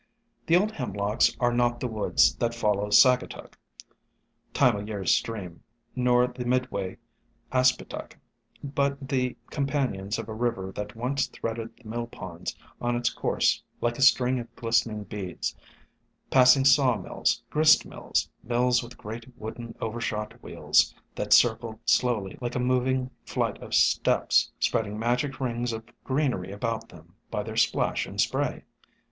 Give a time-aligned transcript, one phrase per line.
[0.47, 3.55] The Old Hemlocks are not the woods that follow Saugatuck,
[4.51, 5.61] Time o' Year's stream,
[5.95, 6.97] nor the midway
[7.51, 8.17] Aspetuck,
[8.63, 13.61] but the companions of a river that once threaded the mill ponds on its course
[13.79, 15.55] like a string of glistening beads,
[16.31, 22.55] passing saw mills, grist mills, mills with great wooden overshot wheels that circled slowly like
[22.55, 28.07] a moving flight of steps, spreading magic rings of greenery about them by their splash
[28.07, 28.63] and spray.